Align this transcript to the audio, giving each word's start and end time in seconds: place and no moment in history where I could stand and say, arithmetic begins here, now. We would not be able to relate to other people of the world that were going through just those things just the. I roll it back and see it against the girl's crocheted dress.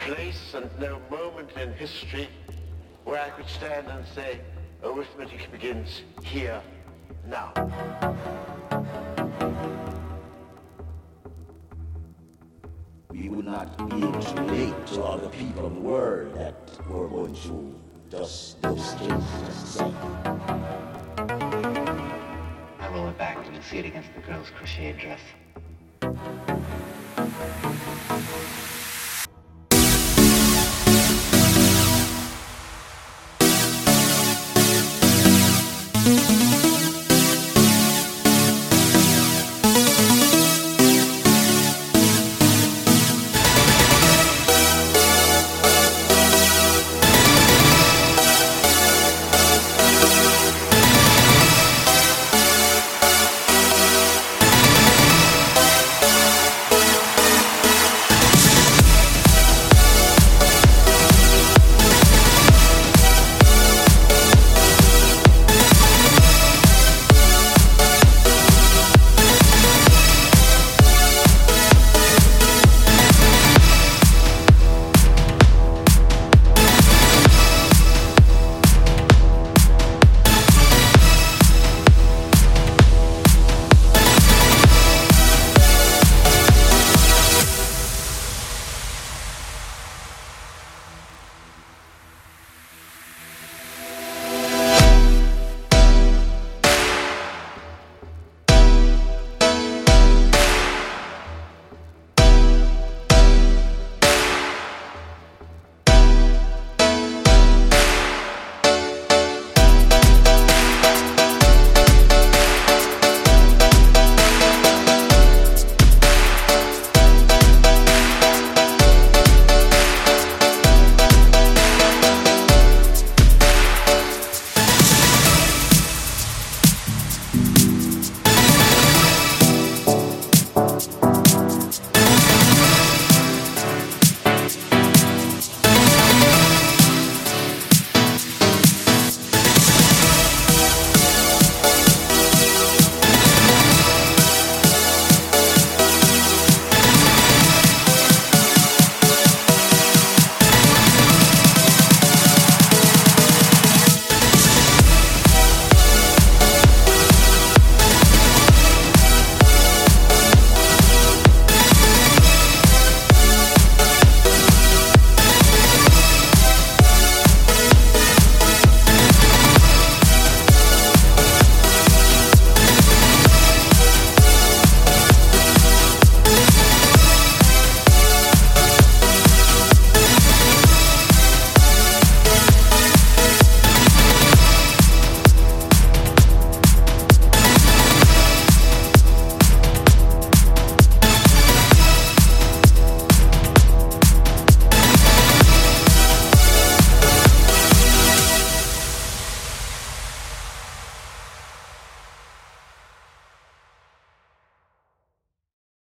place 0.00 0.54
and 0.54 0.70
no 0.80 0.98
moment 1.10 1.50
in 1.56 1.72
history 1.74 2.28
where 3.04 3.20
I 3.20 3.30
could 3.30 3.48
stand 3.48 3.86
and 3.88 4.04
say, 4.14 4.40
arithmetic 4.82 5.50
begins 5.52 6.02
here, 6.22 6.60
now. 7.28 7.52
We 13.10 13.28
would 13.28 13.44
not 13.44 13.76
be 13.90 13.96
able 13.96 14.22
to 14.22 14.42
relate 14.42 14.86
to 14.88 15.02
other 15.02 15.28
people 15.28 15.66
of 15.66 15.74
the 15.74 15.80
world 15.80 16.34
that 16.34 16.54
were 16.88 17.08
going 17.08 17.34
through 17.34 17.74
just 18.10 18.60
those 18.62 18.94
things 18.94 19.24
just 19.46 19.78
the. 19.78 19.84
I 22.78 22.88
roll 22.92 23.08
it 23.08 23.18
back 23.18 23.36
and 23.46 23.62
see 23.64 23.78
it 23.78 23.84
against 23.86 24.08
the 24.14 24.20
girl's 24.22 24.50
crocheted 24.50 24.98
dress. 24.98 25.20